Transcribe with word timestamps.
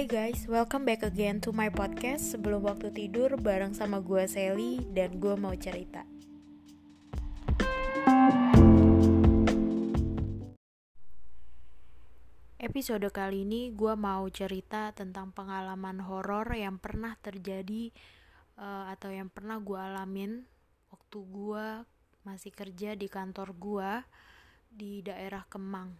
Hai 0.00 0.08
guys, 0.08 0.48
welcome 0.48 0.88
back 0.88 1.04
again 1.04 1.44
to 1.44 1.52
my 1.52 1.68
podcast. 1.68 2.32
Sebelum 2.32 2.64
waktu 2.64 2.88
tidur 2.88 3.36
bareng 3.36 3.76
sama 3.76 4.00
gue 4.00 4.24
Sally 4.24 4.80
dan 4.96 5.20
gue 5.20 5.36
mau 5.36 5.52
cerita. 5.52 6.08
Episode 12.56 13.12
kali 13.12 13.44
ini 13.44 13.76
gue 13.76 13.92
mau 13.92 14.24
cerita 14.32 14.88
tentang 14.96 15.36
pengalaman 15.36 16.00
horor 16.00 16.48
yang 16.56 16.80
pernah 16.80 17.20
terjadi 17.20 17.92
uh, 18.56 18.88
Atau 18.96 19.12
yang 19.12 19.28
pernah 19.28 19.60
gue 19.60 19.76
alamin 19.76 20.48
waktu 20.88 21.18
gue 21.28 21.66
masih 22.24 22.56
kerja 22.56 22.96
di 22.96 23.04
kantor 23.04 23.52
gue 23.52 23.90
di 24.72 25.04
daerah 25.04 25.44
Kemang. 25.44 25.92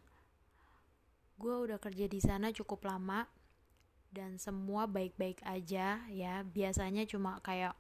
Gue 1.36 1.52
udah 1.68 1.76
kerja 1.76 2.08
di 2.08 2.16
sana 2.24 2.48
cukup 2.48 2.88
lama 2.88 3.39
dan 4.10 4.36
semua 4.36 4.90
baik-baik 4.90 5.42
aja 5.46 6.02
ya. 6.10 6.34
Biasanya 6.42 7.06
cuma 7.06 7.38
kayak 7.42 7.74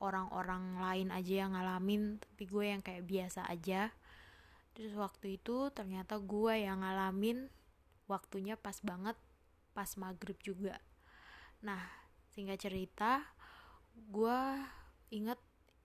orang-orang 0.00 0.80
lain 0.80 1.08
aja 1.12 1.44
yang 1.44 1.52
ngalamin 1.52 2.16
tapi 2.20 2.48
gue 2.48 2.64
yang 2.72 2.80
kayak 2.84 3.04
biasa 3.04 3.44
aja. 3.48 3.92
Terus 4.72 4.96
waktu 4.96 5.36
itu 5.40 5.68
ternyata 5.72 6.16
gue 6.20 6.54
yang 6.56 6.80
ngalamin 6.80 7.52
waktunya 8.08 8.56
pas 8.56 8.80
banget 8.80 9.16
pas 9.76 9.90
maghrib 10.00 10.36
juga. 10.40 10.80
Nah 11.60 11.80
singkat 12.32 12.60
cerita 12.60 13.26
gue 13.96 14.38
inget 15.10 15.40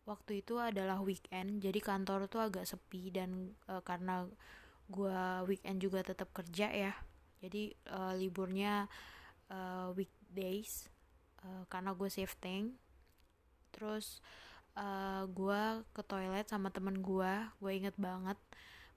waktu 0.05 0.45
itu 0.45 0.61
adalah 0.61 1.01
weekend 1.01 1.65
jadi 1.65 1.81
kantor 1.81 2.29
tuh 2.29 2.45
agak 2.45 2.69
sepi 2.69 3.09
dan 3.09 3.57
e, 3.65 3.81
karena 3.81 4.29
gue 4.85 5.17
weekend 5.49 5.81
juga 5.81 6.05
tetap 6.05 6.29
kerja 6.31 6.69
ya. 6.69 6.93
Jadi 7.41 7.73
uh, 7.93 8.13
liburnya 8.17 8.89
uh, 9.51 9.91
weekdays 9.93 10.89
uh, 11.43 11.63
karena 11.69 11.91
gue 11.93 12.09
shifting 12.09 12.75
terus 13.75 14.23
uh, 14.79 15.27
gue 15.27 15.61
ke 15.91 16.01
toilet 16.07 16.47
sama 16.47 16.71
temen 16.71 17.03
gue 17.03 17.33
gue 17.59 17.71
inget 17.71 17.95
banget 17.99 18.37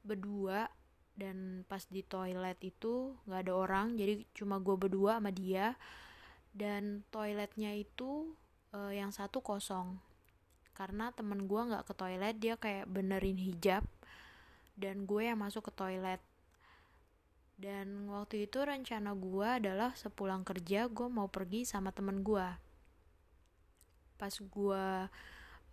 berdua. 0.09 0.73
Dan 1.19 1.67
pas 1.67 1.83
di 1.91 2.07
toilet 2.07 2.55
itu 2.63 3.19
nggak 3.27 3.51
ada 3.51 3.55
orang 3.59 3.99
jadi 3.99 4.23
cuma 4.33 4.63
gue 4.63 4.79
berdua 4.79 5.19
sama 5.19 5.35
dia. 5.35 5.75
Dan 6.55 7.03
toiletnya 7.11 7.75
itu 7.75 8.33
uh, 8.73 8.95
yang 8.95 9.11
satu 9.11 9.43
kosong. 9.43 9.99
Karena 10.79 11.11
temen 11.11 11.51
gue 11.51 11.59
nggak 11.59 11.91
ke 11.91 11.95
toilet 11.99 12.39
dia 12.39 12.55
kayak 12.55 12.87
benerin 12.87 13.37
hijab. 13.37 13.83
Dan 14.79 15.11
gue 15.11 15.27
yang 15.27 15.43
masuk 15.43 15.69
ke 15.69 15.73
toilet 15.75 16.23
dan 17.59 18.07
waktu 18.07 18.47
itu 18.47 18.63
rencana 18.63 19.13
gue 19.19 19.49
adalah 19.49 19.91
sepulang 19.99 20.47
kerja 20.47 20.87
gue 20.87 21.09
mau 21.11 21.27
pergi 21.27 21.67
sama 21.67 21.91
temen 21.91 22.23
gue 22.23 22.47
pas 24.15 24.35
gue 24.35 24.87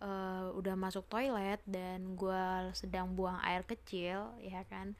uh, 0.02 0.46
udah 0.54 0.74
masuk 0.74 1.06
toilet 1.06 1.62
dan 1.66 2.18
gue 2.18 2.44
sedang 2.74 3.14
buang 3.14 3.38
air 3.46 3.62
kecil 3.62 4.34
ya 4.42 4.66
kan 4.66 4.98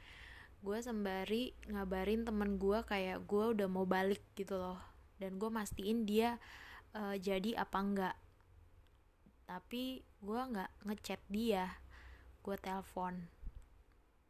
gue 0.67 0.78
sembari 0.83 1.55
ngabarin 1.70 2.27
temen 2.27 2.59
gue 2.59 2.83
kayak 2.83 3.23
gue 3.28 3.45
udah 3.55 3.69
mau 3.71 3.87
balik 3.87 4.19
gitu 4.34 4.59
loh. 4.59 4.83
Dan 5.23 5.39
gue 5.39 5.47
mastiin 5.47 6.03
dia 6.03 6.43
uh, 6.91 7.15
jadi 7.15 7.62
apa 7.62 7.78
enggak. 7.78 8.17
Tapi 9.47 10.03
gue 10.03 10.41
nggak 10.43 10.71
ngechat 10.91 11.23
dia 11.31 11.78
gue 12.43 12.56
telepon. 12.59 13.31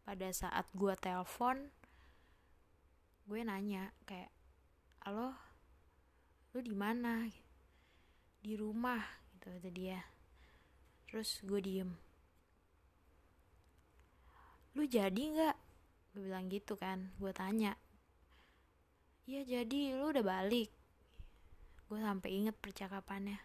Pada 0.05 0.29
saat 0.29 0.69
gue 0.77 0.93
telepon 1.01 1.73
gue 3.27 3.43
nanya 3.43 3.91
kayak 4.07 4.31
halo 5.03 5.35
lu 6.55 6.63
di 6.63 6.73
mana? 6.73 7.27
Di 8.39 8.55
rumah 8.55 9.03
gitu 9.35 9.51
kata 9.51 9.69
dia. 9.69 10.01
Terus 11.05 11.43
gue 11.45 11.61
diem. 11.61 11.91
Lu 14.73 14.87
jadi 14.89 15.21
nggak? 15.21 15.57
Gue 16.17 16.23
bilang 16.33 16.47
gitu 16.49 16.81
kan. 16.81 17.13
Gue 17.21 17.35
tanya. 17.37 17.77
Iya 19.29 19.45
jadi. 19.45 20.01
Lu 20.01 20.15
udah 20.15 20.25
balik. 20.25 20.73
Gue 21.93 22.01
sampai 22.01 22.31
inget 22.41 22.57
percakapannya. 22.57 23.37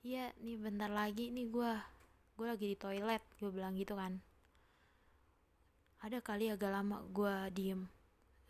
Iya 0.00 0.32
nih 0.40 0.56
bentar 0.56 0.88
lagi 0.88 1.28
nih 1.28 1.50
gue 1.52 1.72
gue 2.40 2.46
lagi 2.48 2.72
di 2.72 2.76
toilet 2.80 3.20
gue 3.36 3.50
bilang 3.52 3.76
gitu 3.76 4.00
kan. 4.00 4.16
Ada 6.00 6.24
kali 6.24 6.48
agak 6.48 6.72
lama 6.72 7.04
gue 7.10 7.34
diem 7.52 7.84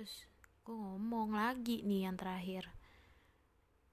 terus 0.02 0.26
gue 0.66 0.74
ngomong 0.74 1.38
lagi 1.38 1.86
nih 1.86 2.10
yang 2.10 2.18
terakhir. 2.18 2.66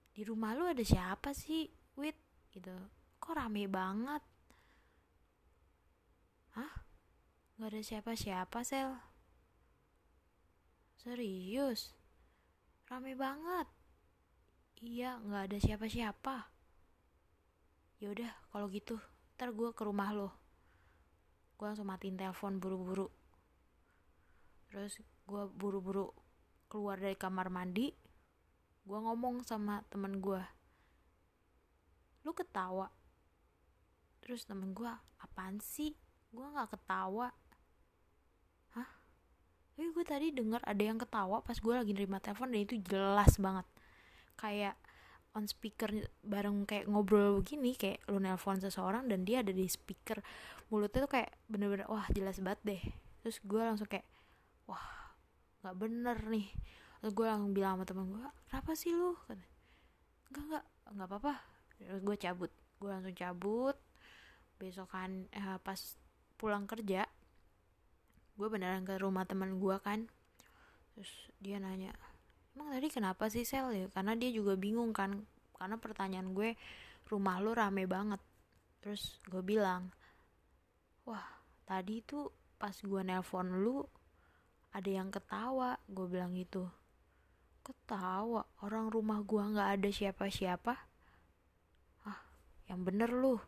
Di 0.10 0.26
rumah 0.26 0.58
lu 0.58 0.66
ada 0.66 0.82
siapa 0.82 1.38
sih 1.38 1.70
wit 2.02 2.18
gitu. 2.50 2.74
Kok 3.22 3.38
rame 3.38 3.70
banget? 3.70 4.18
Hah? 6.58 6.74
Nggak 7.54 7.70
ada 7.70 7.82
siapa-siapa 7.86 8.58
sel. 8.66 8.98
Serius? 10.98 11.94
Rame 12.90 13.14
banget. 13.14 13.70
Iya 14.82 15.22
nggak 15.22 15.44
ada 15.46 15.58
siapa-siapa. 15.62 16.50
Yaudah 18.02 18.34
kalau 18.50 18.66
gitu 18.74 18.98
ntar 19.38 19.54
gue 19.54 19.70
ke 19.78 19.86
rumah 19.86 20.10
lo 20.10 20.34
gue 21.54 21.70
langsung 21.70 21.86
matiin 21.86 22.18
telepon 22.18 22.58
buru-buru. 22.58 23.14
Terus 24.74 24.98
gue 25.30 25.46
buru-buru 25.54 26.10
keluar 26.66 26.98
dari 26.98 27.14
kamar 27.14 27.54
mandi 27.54 27.94
gue 28.90 28.98
ngomong 28.98 29.46
sama 29.46 29.86
temen 29.94 30.18
gue 30.18 30.42
lu 32.28 32.32
ketawa? 32.36 32.92
Terus 34.20 34.44
temen 34.44 34.76
gue 34.76 34.92
apaan 35.24 35.58
sih? 35.64 35.96
Gue 36.30 36.46
nggak 36.46 36.78
ketawa. 36.78 37.32
Hah? 38.76 38.90
Tapi 39.74 39.88
gue 39.90 40.06
tadi 40.06 40.28
dengar 40.36 40.62
ada 40.68 40.84
yang 40.84 41.00
ketawa 41.00 41.40
pas 41.42 41.58
gue 41.58 41.74
lagi 41.74 41.96
nerima 41.96 42.20
telepon 42.20 42.52
dan 42.52 42.62
itu 42.62 42.76
jelas 42.84 43.40
banget. 43.40 43.66
Kayak 44.36 44.76
on 45.34 45.46
speaker 45.46 45.90
bareng 46.26 46.66
kayak 46.66 46.90
ngobrol 46.90 47.40
begini 47.40 47.78
kayak 47.78 48.02
lu 48.10 48.18
nelpon 48.18 48.58
seseorang 48.62 49.06
dan 49.06 49.24
dia 49.24 49.46
ada 49.46 49.54
di 49.54 49.70
speaker 49.70 50.26
mulutnya 50.74 51.06
tuh 51.06 51.12
kayak 51.22 51.30
bener-bener 51.46 51.86
wah 51.88 52.06
jelas 52.12 52.38
banget 52.44 52.62
deh. 52.66 52.82
Terus 53.26 53.38
gue 53.42 53.62
langsung 53.62 53.88
kayak 53.88 54.06
wah 54.68 54.99
nggak 55.62 55.76
bener 55.76 56.18
nih. 56.28 56.48
Terus 57.00 57.12
gue 57.16 57.26
langsung 57.26 57.52
bilang 57.56 57.80
sama 57.80 57.86
temen 57.88 58.06
gue 58.12 58.24
kenapa 58.52 58.72
sih 58.76 58.92
lu? 58.92 59.16
Enggak 60.32 60.44
enggak 60.46 60.66
nggak 60.96 61.08
apa-apa. 61.08 61.34
Terus 61.80 62.02
gue 62.04 62.16
cabut. 62.20 62.52
Gue 62.80 62.90
langsung 62.92 63.16
cabut. 63.16 63.76
Besokan 64.60 65.32
eh, 65.32 65.58
pas 65.64 65.80
pulang 66.40 66.64
kerja 66.68 67.04
gue 68.40 68.48
beneran 68.48 68.88
ke 68.88 68.96
rumah 69.04 69.28
temen 69.28 69.60
gue 69.60 69.76
kan. 69.84 70.08
Terus 70.96 71.12
dia 71.44 71.60
nanya 71.60 71.92
emang 72.56 72.72
tadi 72.72 72.88
kenapa 72.88 73.28
sih 73.28 73.44
sel? 73.44 73.72
Ya 73.76 73.88
karena 73.92 74.16
dia 74.16 74.32
juga 74.32 74.56
bingung 74.56 74.96
kan. 74.96 75.28
Karena 75.60 75.76
pertanyaan 75.76 76.32
gue 76.32 76.56
rumah 77.12 77.44
lu 77.44 77.52
rame 77.52 77.84
banget. 77.84 78.24
Terus 78.80 79.20
gue 79.28 79.44
bilang 79.44 79.92
wah 81.04 81.26
tadi 81.68 82.00
tuh 82.04 82.32
pas 82.56 82.76
gue 82.76 83.02
nelpon 83.04 83.60
lu 83.60 83.84
ada 84.70 84.90
yang 84.90 85.10
ketawa 85.10 85.82
gue 85.90 86.06
bilang 86.06 86.38
gitu. 86.38 86.70
Ketawa? 87.66 88.46
Orang 88.62 88.94
rumah 88.94 89.22
gue 89.26 89.42
nggak 89.42 89.70
ada 89.82 89.90
siapa-siapa? 89.90 90.74
Ah 92.06 92.22
yang 92.70 92.86
bener 92.86 93.10
lu. 93.10 93.42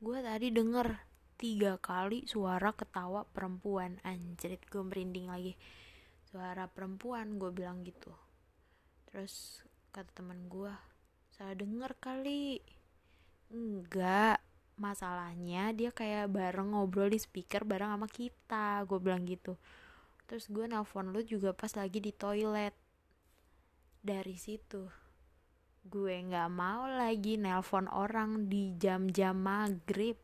Gue 0.00 0.20
tadi 0.24 0.48
denger 0.52 0.96
tiga 1.36 1.76
kali 1.80 2.24
suara 2.24 2.72
ketawa 2.72 3.28
perempuan. 3.28 4.00
Anjrit 4.04 4.64
gue 4.68 4.80
merinding 4.80 5.28
lagi. 5.28 5.52
Suara 6.24 6.64
perempuan 6.66 7.36
gue 7.36 7.52
bilang 7.52 7.84
gitu. 7.84 8.12
Terus 9.08 9.62
kata 9.92 10.10
teman 10.16 10.48
gue 10.48 10.72
salah 11.28 11.54
denger 11.54 11.92
kali. 12.00 12.58
Enggak 13.52 14.40
masalahnya 14.74 15.70
dia 15.70 15.94
kayak 15.94 16.34
bareng 16.34 16.74
ngobrol 16.74 17.06
di 17.06 17.22
speaker 17.22 17.62
bareng 17.62 17.94
sama 17.94 18.10
kita 18.10 18.82
gue 18.90 18.98
bilang 18.98 19.22
gitu 19.22 19.54
terus 20.24 20.48
gue 20.48 20.64
nelpon 20.64 21.12
lu 21.12 21.20
juga 21.20 21.52
pas 21.52 21.72
lagi 21.76 22.00
di 22.00 22.12
toilet. 22.14 22.72
Dari 24.04 24.36
situ 24.36 24.88
gue 25.84 26.14
nggak 26.16 26.48
mau 26.48 26.88
lagi 26.88 27.36
nelpon 27.36 27.92
orang 27.92 28.48
di 28.48 28.72
jam-jam 28.80 29.36
maghrib 29.36 30.16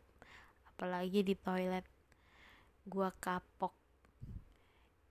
apalagi 0.72 1.20
di 1.20 1.34
toilet. 1.36 1.84
Gue 2.88 3.12
kapok. 3.20 3.76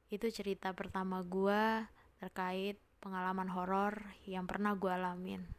Itu 0.09 0.25
cerita 0.33 0.73
pertama 0.73 1.21
gue 1.21 1.85
terkait 2.17 2.81
pengalaman 2.99 3.47
horor 3.53 3.93
yang 4.25 4.49
pernah 4.49 4.73
gue 4.73 4.89
alamin 4.89 5.58